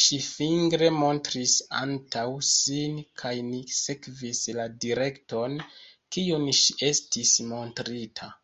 Ŝi 0.00 0.16
fingre 0.24 0.90
montris 0.98 1.54
antaŭ 1.78 2.22
sin 2.50 2.94
kaj 3.22 3.34
ni 3.48 3.58
sekvis 3.78 4.44
la 4.60 4.68
direkton, 4.86 5.60
kiun 6.18 6.46
ŝi 6.60 6.78
estis 6.94 7.34
montrinta. 7.52 8.34